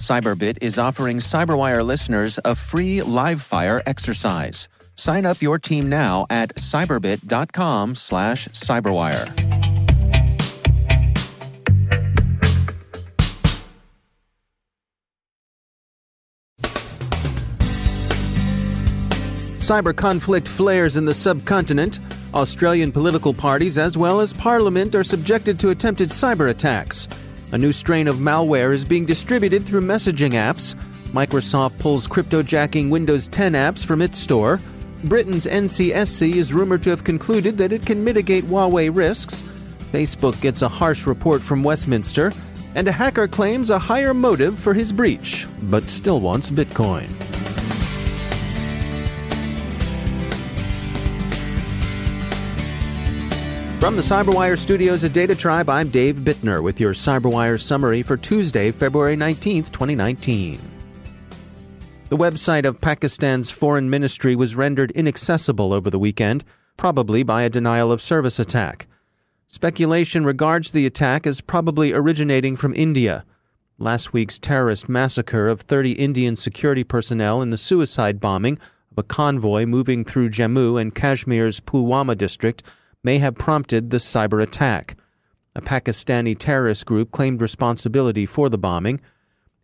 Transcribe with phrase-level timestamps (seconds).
[0.00, 4.68] Cyberbit is offering Cyberwire listeners a free live fire exercise.
[4.96, 9.50] Sign up your team now at cyberbit.com slash cyberwire.
[19.70, 22.00] cyber conflict flares in the subcontinent,
[22.34, 27.06] Australian political parties as well as parliament are subjected to attempted cyber attacks.
[27.52, 30.76] A new strain of malware is being distributed through messaging apps.
[31.12, 34.60] Microsoft pulls cryptojacking Windows 10 apps from its store.
[35.04, 39.42] Britain's NCSC is rumored to have concluded that it can mitigate Huawei risks.
[39.92, 42.30] Facebook gets a harsh report from Westminster.
[42.76, 47.29] And a hacker claims a higher motive for his breach, but still wants Bitcoin.
[53.80, 58.70] From the CyberWire studios at DataTribe, I'm Dave Bittner with your CyberWire summary for Tuesday,
[58.72, 60.60] February 19th, 2019.
[62.10, 66.44] The website of Pakistan's foreign ministry was rendered inaccessible over the weekend,
[66.76, 68.86] probably by a denial of service attack.
[69.48, 73.24] Speculation regards the attack as probably originating from India.
[73.78, 78.58] Last week's terrorist massacre of 30 Indian security personnel in the suicide bombing
[78.92, 82.62] of a convoy moving through Jammu and Kashmir's Pulwama district
[83.02, 84.96] may have prompted the cyber attack.
[85.54, 89.00] A Pakistani terrorist group claimed responsibility for the bombing.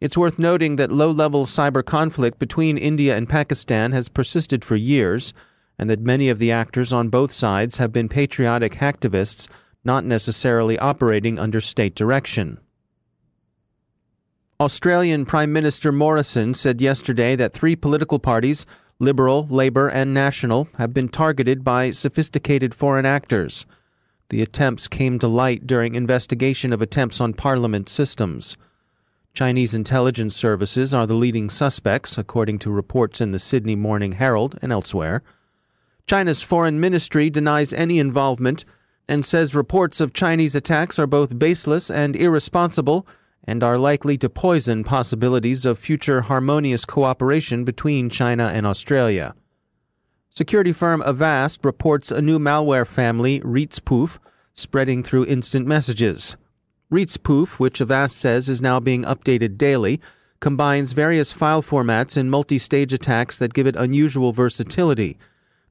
[0.01, 4.77] It's worth noting that low level cyber conflict between India and Pakistan has persisted for
[4.77, 5.33] years,
[5.79, 9.49] and that many of the actors on both sides have been patriotic hacktivists
[9.85, 12.59] not necessarily operating under state direction.
[14.59, 18.67] Australian Prime Minister Morrison said yesterday that three political parties
[18.99, 23.67] Liberal, Labour, and National have been targeted by sophisticated foreign actors.
[24.31, 28.56] The attempts came to light during investigation of attempts on parliament systems.
[29.35, 34.59] Chinese intelligence services are the leading suspects, according to reports in the Sydney Morning Herald
[34.62, 35.23] and elsewhere.
[36.06, 38.65] China's foreign ministry denies any involvement
[39.06, 43.06] and says reports of Chinese attacks are both baseless and irresponsible
[43.47, 49.34] and are likely to poison possibilities of future harmonious cooperation between China and Australia.
[50.31, 54.19] Security firm Avast reports a new malware family, Rietspoof,
[54.55, 56.37] spreading through instant messages.
[56.93, 60.01] Rietspoof, which Avast says is now being updated daily,
[60.41, 65.19] combines various file formats in multi stage attacks that give it unusual versatility.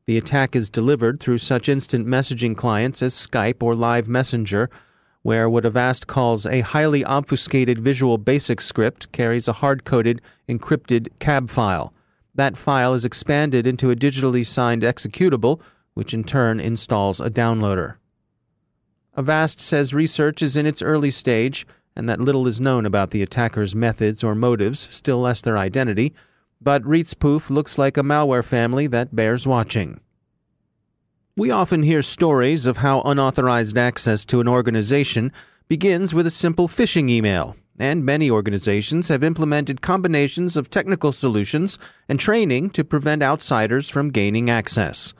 [0.05, 4.69] The attack is delivered through such instant messaging clients as Skype or Live Messenger,
[5.25, 11.07] where what Avast calls a highly obfuscated Visual Basic script carries a hard coded, encrypted
[11.17, 11.91] CAB file.
[12.35, 15.59] That file is expanded into a digitally signed executable,
[15.95, 17.95] which in turn installs a downloader.
[19.17, 21.65] Avast says research is in its early stage
[21.95, 26.13] and that little is known about the attacker's methods or motives, still less their identity,
[26.61, 29.99] but Rietspoof looks like a malware family that bears watching.
[31.37, 35.33] We often hear stories of how unauthorized access to an organization
[35.67, 41.77] begins with a simple phishing email, and many organizations have implemented combinations of technical solutions
[42.07, 45.13] and training to prevent outsiders from gaining access.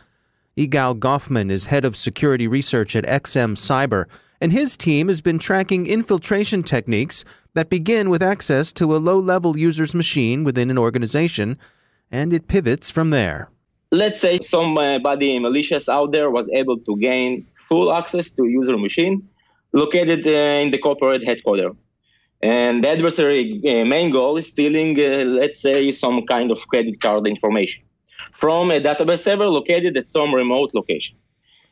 [0.58, 4.06] Igal Gofman is head of security research at XM Cyber,
[4.40, 7.26] and his team has been tracking infiltration techniques
[7.56, 11.58] that begin with access to a low level user's machine within an organization,
[12.09, 13.50] and it pivots from there
[13.91, 19.28] let's say somebody malicious out there was able to gain full access to user machine
[19.73, 21.73] located uh, in the corporate headquarters.
[22.41, 26.99] And the adversary uh, main goal is stealing, uh, let's say, some kind of credit
[26.99, 27.84] card information
[28.32, 31.17] from a database server located at some remote location.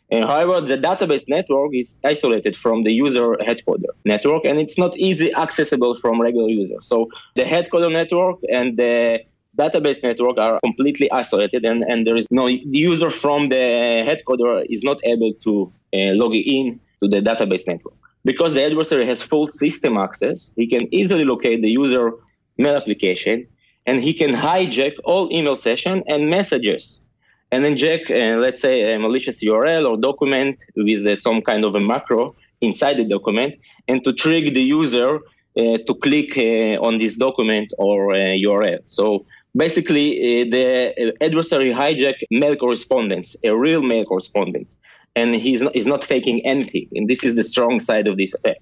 [0.09, 4.97] And however, the database network is isolated from the user headquarters network, and it's not
[4.97, 6.87] easy accessible from regular users.
[6.87, 9.21] So the headquarters network and the
[9.57, 14.83] database network are completely isolated and, and there is no user from the headquarter is
[14.83, 17.95] not able to uh, log in to the database network.
[18.25, 22.13] Because the adversary has full system access, he can easily locate the user
[22.57, 23.47] mail application
[23.85, 27.03] and he can hijack all email session and messages
[27.51, 31.75] and inject, uh, let's say, a malicious URL or document with uh, some kind of
[31.75, 33.53] a macro inside the document
[33.87, 35.17] and to trick the user
[35.55, 38.13] uh, to click uh, on this document or
[38.47, 38.79] URL.
[38.87, 44.77] So basically, uh, the adversary hijack mail correspondence, a real mail correspondence,
[45.15, 46.87] and he's not, he's not faking anything.
[46.93, 48.57] And this is the strong side of this attack.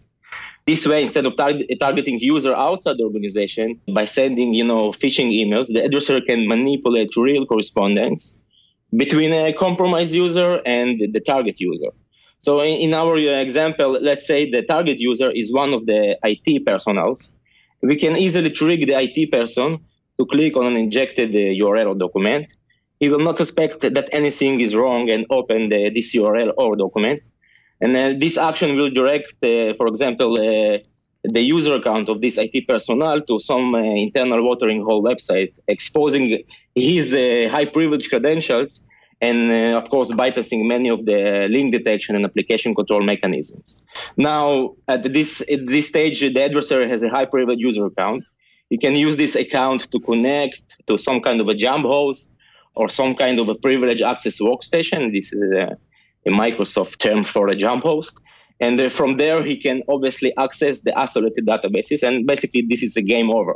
[0.68, 5.32] This way, instead of tar- targeting user outside the organization by sending, you know, phishing
[5.32, 8.40] emails, the adversary can manipulate real correspondence
[8.96, 11.92] between a compromised user and the target user.
[12.42, 16.66] So in, in our example, let's say the target user is one of the IT
[16.66, 17.34] personals.
[17.82, 19.80] We can easily trick the IT person
[20.22, 22.46] to click on an injected URL uh, or document.
[23.00, 27.24] He will not suspect that anything is wrong and open this URL or document.
[27.84, 30.36] And uh, this action will direct, uh, for example,
[31.24, 36.44] the user account of this IT personnel to some uh, internal watering hole website, exposing
[36.76, 38.86] his uh, high privilege credentials
[39.22, 43.84] and uh, of course bypassing many of the link detection and application control mechanisms.
[44.18, 48.24] Now, at this at this stage, the adversary has a high privilege user account.
[48.72, 52.36] He can use this account to connect to some kind of a jump host
[52.74, 55.00] or some kind of a privileged access workstation.
[55.18, 55.78] This is a,
[56.30, 58.16] a Microsoft term for a jump host.
[58.60, 62.02] And uh, from there, he can obviously access the isolated databases.
[62.08, 63.56] And basically, this is a game over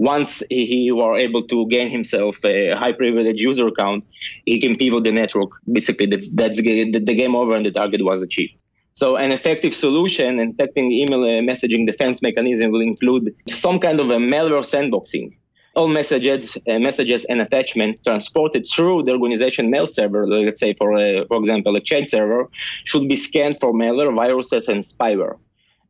[0.00, 4.02] once he were able to gain himself a high privileged user account,
[4.46, 5.50] he can pivot the network.
[5.70, 8.54] Basically, that's that's the game over and the target was achieved.
[9.00, 13.98] So an effective solution and detecting email uh, messaging defense mechanism will include some kind
[13.98, 15.38] of a malware sandboxing.
[15.74, 20.98] All messages, uh, messages and attachment transported through the organization mail server, let's say for,
[20.98, 22.50] a, for example, an Exchange server,
[22.84, 25.38] should be scanned for malware, viruses, and spyware.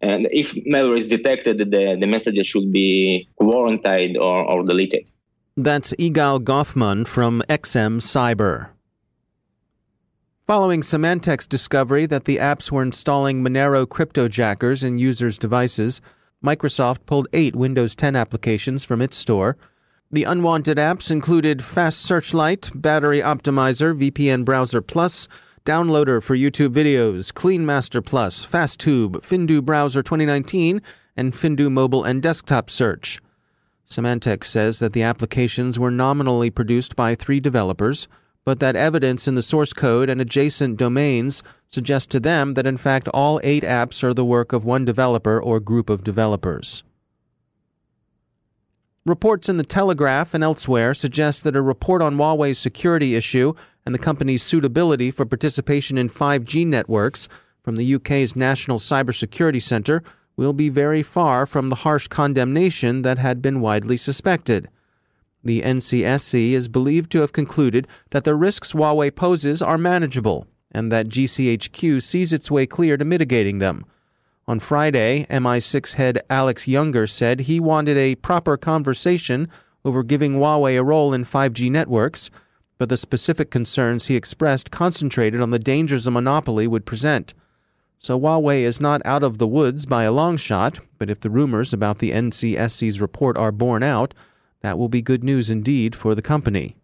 [0.01, 5.11] And if malware is detected, the, the messages should be quarantined or, or deleted.
[5.57, 8.69] That's Igal Gofman from XM Cyber.
[10.51, 16.01] Following Symantec's discovery that the apps were installing Monero cryptojackers in users' devices,
[16.45, 19.57] Microsoft pulled eight Windows 10 applications from its store.
[20.11, 25.29] The unwanted apps included Fast Searchlight, Battery Optimizer, VPN Browser Plus,
[25.65, 30.83] Downloader for YouTube videos, Clean Master Plus, FastTube, Findoo Browser 2019,
[31.17, 33.21] and Findoo Mobile and Desktop Search.
[33.89, 38.09] Symantec says that the applications were nominally produced by three developers,
[38.45, 42.77] but that evidence in the source code and adjacent domains suggests to them that in
[42.77, 46.83] fact all eight apps are the work of one developer or group of developers.
[49.07, 53.55] Reports in the Telegraph and elsewhere suggest that a report on Huawei's security issue
[53.87, 57.29] and the company's suitability for participation in 5G networks
[57.63, 60.03] from the UK's National Cybersecurity Centre
[60.37, 64.69] will be very far from the harsh condemnation that had been widely suspected.
[65.43, 70.93] The NCSC is believed to have concluded that the risks Huawei poses are manageable and
[70.93, 73.85] that GCHQ sees its way clear to mitigating them.
[74.47, 79.49] On Friday, MI6 head Alex Younger said he wanted a proper conversation
[79.85, 82.31] over giving Huawei a role in 5G networks
[82.81, 87.35] but the specific concerns he expressed concentrated on the dangers a monopoly would present.
[87.99, 91.29] So Huawei is not out of the woods by a long shot, but if the
[91.29, 94.15] rumors about the NCSC's report are borne out,
[94.61, 96.77] that will be good news indeed for the company.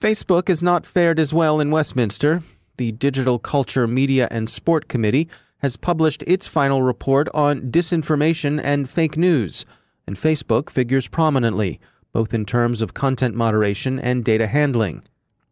[0.00, 2.42] Facebook has not fared as well in Westminster.
[2.76, 5.28] The Digital Culture, Media and Sport Committee
[5.58, 9.64] has published its final report on disinformation and fake news,
[10.06, 11.78] and Facebook figures prominently
[12.12, 15.02] both in terms of content moderation and data handling.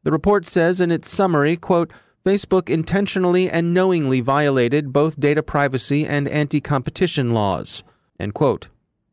[0.02, 1.92] The report says in its summary, quote,
[2.24, 7.82] Facebook intentionally and knowingly violated both data privacy and anti-competition laws,
[8.18, 8.68] end quote.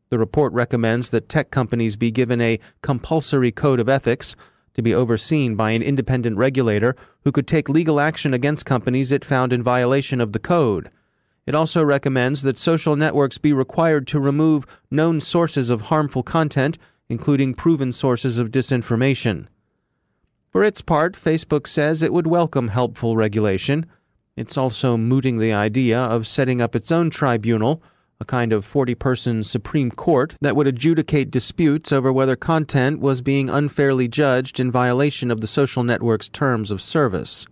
[0.09, 4.35] The report recommends that tech companies be given a compulsory code of ethics
[4.73, 9.25] to be overseen by an independent regulator who could take legal action against companies it
[9.25, 10.89] found in violation of the code.
[11.45, 16.77] It also recommends that social networks be required to remove known sources of harmful content
[17.09, 19.47] including proven sources of disinformation.
[20.49, 23.85] For its part, Facebook says it would welcome helpful regulation.
[24.35, 27.81] It's also mooting the idea of setting up its own tribunal,
[28.19, 33.21] a kind of 40 person Supreme Court that would adjudicate disputes over whether content was
[33.21, 37.45] being unfairly judged in violation of the social network's terms of service.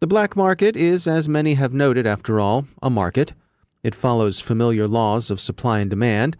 [0.00, 3.32] The black market is, as many have noted after all, a market.
[3.82, 6.36] It follows familiar laws of supply and demand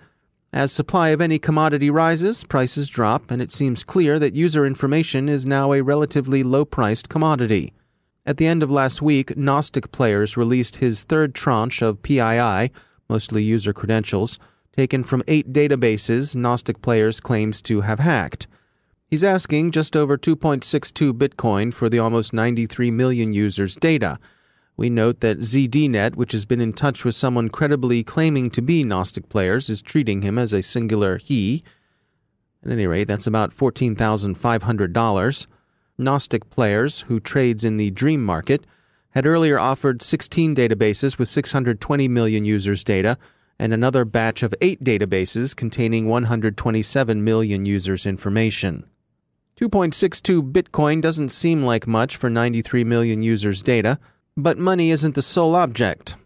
[0.53, 5.29] As supply of any commodity rises, prices drop, and it seems clear that user information
[5.29, 7.73] is now a relatively low priced commodity.
[8.27, 12.71] At the end of last week, Gnostic Players released his third tranche of PII,
[13.09, 14.39] mostly user credentials,
[14.75, 18.47] taken from eight databases Gnostic Players claims to have hacked.
[19.11, 24.19] He's asking just over 2.62 Bitcoin for the almost 93 million users' data.
[24.77, 28.83] We note that ZDNet, which has been in touch with someone credibly claiming to be
[28.85, 31.63] Gnostic players, is treating him as a singular he.
[32.65, 35.47] At any rate, that's about $14,500.
[35.99, 38.67] Gnostic players, who trades in the dream market,
[39.11, 43.17] had earlier offered 16 databases with 620 million users' data
[43.59, 48.85] and another batch of eight databases containing 127 million users' information.
[49.61, 54.01] 2.62 Bitcoin doesn't seem like much for 93 million users' data.
[54.37, 56.17] But money isn't the sole object.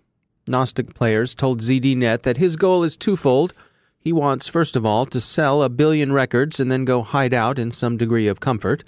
[0.49, 3.53] Gnostic Players told ZDNet that his goal is twofold.
[3.99, 7.59] He wants, first of all, to sell a billion records and then go hide out
[7.59, 8.83] in some degree of comfort.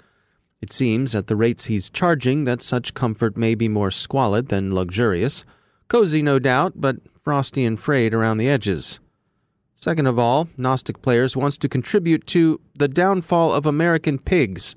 [0.61, 4.75] It seems, at the rates he's charging, that such comfort may be more squalid than
[4.75, 5.43] luxurious.
[5.87, 8.99] Cozy, no doubt, but frosty and frayed around the edges.
[9.75, 14.75] Second of all, Gnostic Players wants to contribute to the downfall of American pigs,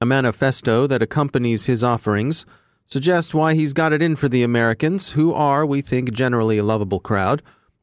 [0.00, 2.46] a manifesto that accompanies his offerings
[2.86, 6.64] suggests why he's got it in for the Americans, who are, we think, generally a
[6.64, 7.42] lovable crowd,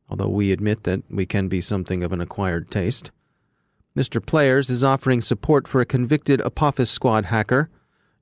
[0.09, 3.11] although we admit that we can be something of an acquired taste.
[3.95, 4.23] Mr.
[4.23, 7.69] Players is offering support for a convicted Apophis Squad hacker.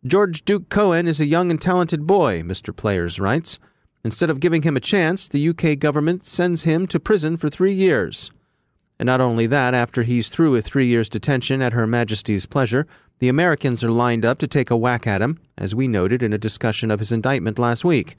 [0.06, 2.75] George Duke Cohen is a young and talented boy, Mr.
[2.75, 3.58] Players writes.
[4.06, 7.74] Instead of giving him a chance, the UK government sends him to prison for three
[7.74, 8.32] years.
[9.00, 12.86] And not only that, after he's through with three years' detention at Her Majesty's pleasure,
[13.20, 16.34] the Americans are lined up to take a whack at him, as we noted in
[16.34, 18.15] a discussion of his indictment last week.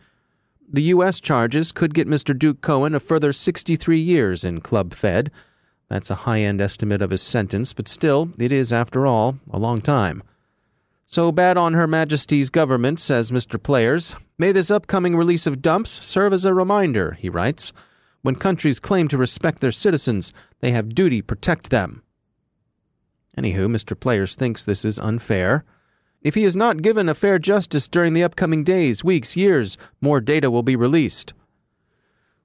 [0.68, 1.20] The U.S.
[1.20, 2.36] charges could get Mr.
[2.36, 5.30] Duke Cohen a further 63 years in Club Fed.
[5.88, 9.58] That's a high end estimate of his sentence, but still, it is, after all, a
[9.58, 10.22] long time.
[11.06, 13.62] So bad on Her Majesty's government, says Mr.
[13.62, 14.16] Players.
[14.38, 17.72] May this upcoming release of dumps serve as a reminder, he writes.
[18.22, 22.02] When countries claim to respect their citizens, they have duty protect them.
[23.36, 23.98] Anywho, Mr.
[23.98, 25.64] Players thinks this is unfair.
[26.22, 30.22] If he is not given a fair justice during the upcoming days, weeks, years, more
[30.22, 31.34] data will be released.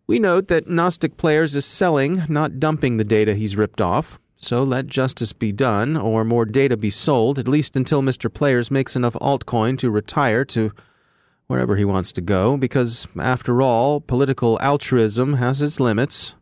[0.10, 4.18] We note that Gnostic Players is selling, not dumping the data he's ripped off.
[4.38, 8.34] So let justice be done, or more data be sold, at least until Mr.
[8.34, 10.72] Players makes enough altcoin to retire to
[11.46, 16.34] wherever he wants to go, because, after all, political altruism has its limits,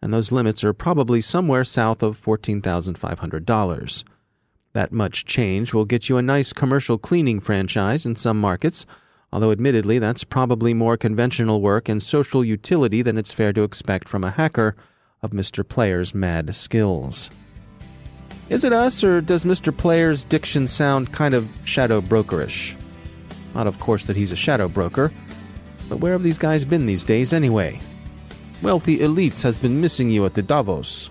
[0.00, 4.04] and those limits are probably somewhere south of $14,500.
[4.72, 8.86] That much change will get you a nice commercial cleaning franchise in some markets,
[9.32, 14.08] although admittedly that's probably more conventional work and social utility than it's fair to expect
[14.08, 14.74] from a hacker
[15.22, 15.66] of Mr.
[15.66, 17.30] Player's mad skills.
[18.48, 19.76] Is it us, or does Mr.
[19.76, 22.74] Player's diction sound kind of shadow brokerish?
[23.54, 25.12] Not, of course, that he's a shadow broker,
[25.88, 27.80] but where have these guys been these days anyway?
[28.62, 31.10] Wealthy elites has been missing you at the Davos.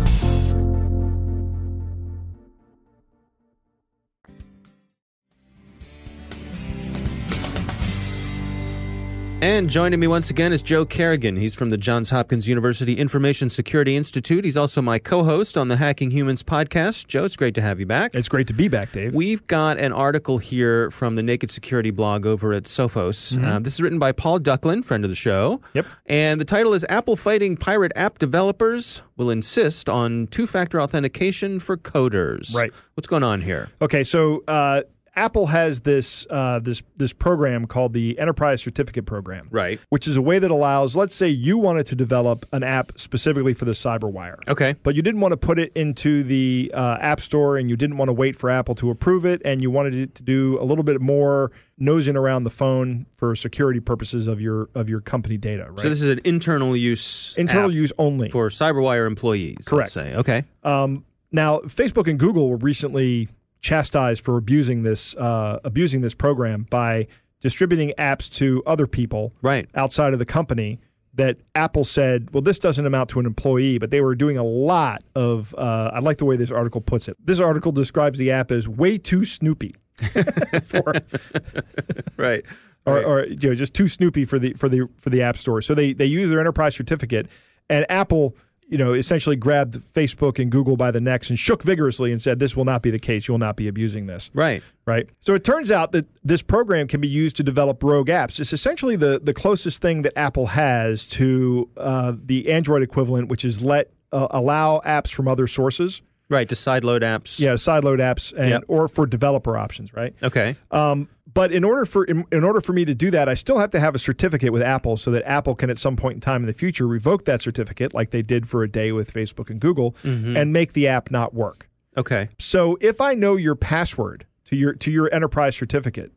[9.43, 11.35] And joining me once again is Joe Carrigan.
[11.35, 14.43] He's from the Johns Hopkins University Information Security Institute.
[14.45, 17.07] He's also my co host on the Hacking Humans podcast.
[17.07, 18.13] Joe, it's great to have you back.
[18.13, 19.15] It's great to be back, Dave.
[19.15, 23.33] We've got an article here from the Naked Security blog over at Sophos.
[23.33, 23.43] Mm-hmm.
[23.43, 25.59] Uh, this is written by Paul Ducklin, friend of the show.
[25.73, 25.87] Yep.
[26.05, 31.59] And the title is Apple Fighting Pirate App Developers Will Insist on Two Factor Authentication
[31.59, 32.53] for Coders.
[32.53, 32.71] Right.
[32.93, 33.69] What's going on here?
[33.81, 34.83] Okay, so uh,
[35.15, 39.77] Apple has this uh, this this program called the Enterprise Certificate Program, Right.
[39.89, 43.53] Which is a way that allows, let's say, you wanted to develop an app specifically
[43.53, 44.75] for the CyberWire, Okay.
[44.83, 47.97] but you didn't want to put it into the uh, App Store, and you didn't
[47.97, 50.63] want to wait for Apple to approve it, and you wanted it to do a
[50.63, 55.37] little bit more nosing around the phone for security purposes of your of your company
[55.37, 55.79] data, right?
[55.81, 58.29] So this is an internal use internal use only.
[58.29, 59.57] for CyberWire employees.
[59.67, 59.87] Correct.
[59.87, 60.15] Let's say.
[60.15, 60.43] Okay.
[60.63, 61.03] Um,
[61.33, 63.27] now, Facebook and Google were recently
[63.61, 67.07] chastised for abusing this uh, abusing this program by
[67.39, 69.67] distributing apps to other people Right.
[69.75, 70.79] outside of the company.
[71.15, 74.43] That Apple said, well, this doesn't amount to an employee, but they were doing a
[74.45, 75.53] lot of.
[75.57, 77.17] Uh, I like the way this article puts it.
[77.21, 79.75] This article describes the app as way too Snoopy,
[80.63, 80.93] for,
[82.17, 82.45] Right.
[82.85, 83.05] or, Right.
[83.05, 85.61] or you know, just too Snoopy for the for the for the App Store.
[85.61, 87.27] So they they use their enterprise certificate,
[87.69, 88.35] and Apple,
[88.71, 92.39] you know, essentially grabbed Facebook and Google by the necks and shook vigorously and said,
[92.39, 93.27] "This will not be the case.
[93.27, 94.63] You will not be abusing this." Right.
[94.87, 95.07] Right.
[95.19, 98.39] So it turns out that this program can be used to develop rogue apps.
[98.39, 103.45] It's essentially the the closest thing that Apple has to uh, the Android equivalent, which
[103.45, 106.01] is let uh, allow apps from other sources.
[106.29, 106.47] Right.
[106.47, 107.41] To sideload apps.
[107.41, 108.63] Yeah, sideload apps and Yep.
[108.69, 109.93] or for developer options.
[109.93, 110.15] Right.
[110.23, 110.55] Okay.
[110.71, 113.59] Um, but in order for in, in order for me to do that, I still
[113.59, 116.21] have to have a certificate with Apple, so that Apple can at some point in
[116.21, 119.49] time in the future revoke that certificate, like they did for a day with Facebook
[119.49, 121.69] and Google, and make the app not work.
[121.97, 122.29] Okay.
[122.39, 126.11] So if I know your password to your to your enterprise certificate,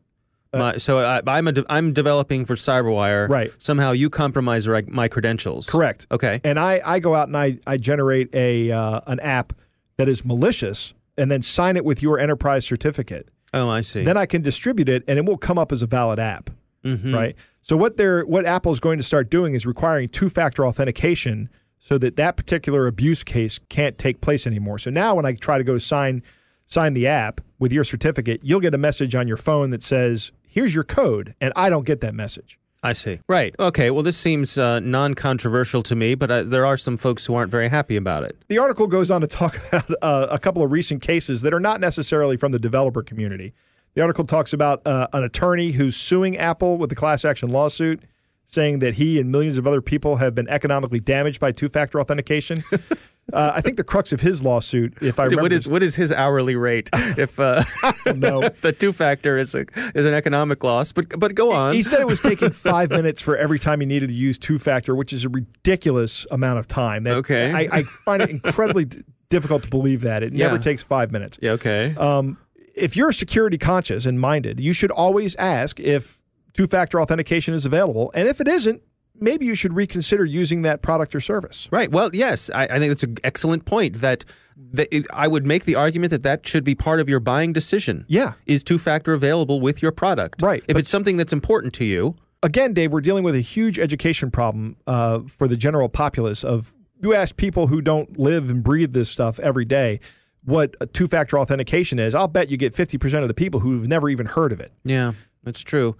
[0.53, 3.27] my, so I, I'm a de- I'm developing for CyberWire.
[3.27, 3.51] Right.
[3.57, 5.69] Somehow you compromise my, my credentials.
[5.69, 6.07] correct?
[6.11, 6.39] Okay.
[6.43, 9.53] And I I go out and I I generate a uh, an app
[9.97, 13.29] that is malicious, and then sign it with your enterprise certificate.
[13.55, 14.03] Oh, I see.
[14.03, 16.49] then I can distribute it and it will come up as a valid app.
[16.83, 17.15] Mm-hmm.
[17.15, 17.35] Right.
[17.63, 21.97] So what they're what Apple is going to start doing is requiring two-factor authentication so
[21.97, 24.77] that that particular abuse case can't take place anymore.
[24.77, 26.21] So now when I try to go sign
[26.67, 30.31] sign the app with your certificate, you'll get a message on your phone that says,
[30.47, 32.59] "Here's your code," and I don't get that message.
[32.85, 33.19] I see.
[33.27, 33.55] Right.
[33.59, 33.89] Okay.
[33.89, 37.49] Well, this seems uh, non-controversial to me, but uh, there are some folks who aren't
[37.49, 38.37] very happy about it.
[38.47, 41.59] The article goes on to talk about uh, a couple of recent cases that are
[41.59, 43.55] not necessarily from the developer community.
[43.95, 48.03] The article talks about uh, an attorney who's suing Apple with a class action lawsuit,
[48.45, 51.99] saying that he and millions of other people have been economically damaged by two factor
[51.99, 52.63] authentication.
[53.33, 55.95] uh, I think the crux of his lawsuit, if I remember, What is what is
[55.95, 57.63] his hourly rate if uh,
[58.05, 60.91] if the two factor is a, is an economic loss?
[60.91, 61.73] But but go on.
[61.73, 64.59] He said it was taking five minutes for every time he needed to use two
[64.59, 67.03] factor, which is a ridiculous amount of time.
[67.03, 67.51] That- Okay.
[67.53, 70.21] I, I find it incredibly d- difficult to believe that.
[70.21, 70.61] It never Yeah.
[70.61, 71.39] takes five minutes.
[71.41, 71.51] yeah.
[71.51, 71.95] Okay.
[71.95, 72.37] Um,
[72.75, 76.21] if you're security conscious and minded, you should always ask if
[76.53, 78.11] two factor authentication is available.
[78.13, 78.81] And if it isn't,
[79.19, 81.67] maybe you should reconsider using that product or service.
[81.71, 81.91] Right.
[81.91, 84.01] Well, yes, I, I think that's an excellent point.
[84.01, 84.25] That,
[84.73, 87.53] that it, I would make the argument that that should be part of your buying
[87.53, 88.05] decision.
[88.07, 88.33] Yeah.
[88.45, 90.41] Is two factor available with your product?
[90.41, 93.39] Right, If but- it's something that's important to you, Again, Dave, we're dealing with a
[93.41, 96.43] huge education problem uh, for the general populace.
[96.43, 99.99] Of you ask people who don't live and breathe this stuff every day
[100.43, 102.13] what two factor authentication is.
[102.13, 104.71] I'll bet you get fifty percent of the people who've never even heard of it.
[104.83, 105.95] Yeah, that's true.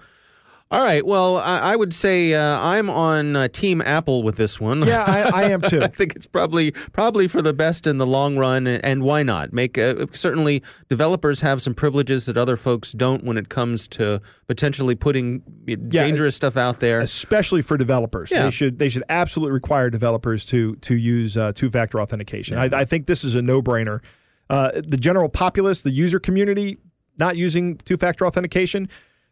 [0.76, 1.06] All right.
[1.06, 4.86] Well, I, I would say uh, I'm on uh, Team Apple with this one.
[4.86, 5.82] Yeah, I, I am too.
[5.82, 9.24] I think it's probably probably for the best in the long run, and, and why
[9.24, 9.54] not?
[9.54, 14.22] Make uh, certainly developers have some privileges that other folks don't when it comes to
[14.48, 17.00] potentially putting uh, dangerous stuff out there.
[17.00, 18.30] especially for developers.
[18.30, 18.44] Yeah.
[18.44, 22.58] They should they should absolutely require developers to to use uh, two factor authentication.
[22.58, 24.04] I, I think this is a no brainer.
[24.50, 26.80] Uh, the general populace, the user community,
[27.18, 28.90] not using two factor authentication.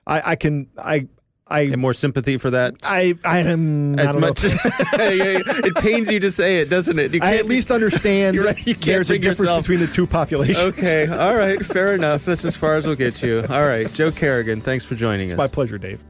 [0.08, 1.10] I, I can I
[1.48, 2.76] I and more sympathy for that.
[2.84, 4.54] I I am As don't much, if-
[4.94, 7.14] it pains you to say it, doesn't it?
[7.14, 9.80] You I can't at least understand You're right, you can't there's a difference yourself- between
[9.80, 10.60] the two populations.
[10.78, 12.24] Okay, all right, fair enough.
[12.26, 13.46] That's as far as we'll get you.
[13.50, 15.34] All right, Joe Carrigan, thanks for joining us.
[15.34, 16.02] It's my pleasure, Dave.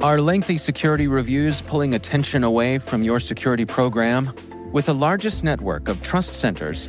[0.00, 4.32] Are lengthy security reviews pulling attention away from your security program?
[4.72, 6.88] With the largest network of trust centers,